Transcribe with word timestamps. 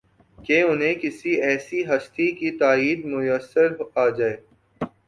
کہ 0.39 0.61
انہیں 0.61 0.93
کسی 1.01 1.31
ایسی 1.41 1.83
ہستی 1.87 2.31
کی 2.31 2.51
تائید 2.57 3.05
میسر 3.05 3.69
آ 3.95 4.09
جائے 4.09 4.35